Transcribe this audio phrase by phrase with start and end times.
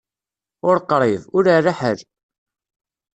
[0.67, 1.99] Ur qrib, ur ɛla ḥal.